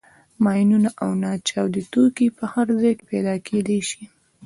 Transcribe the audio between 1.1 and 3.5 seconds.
ناچاودي توکي په هر ځای کې پیدا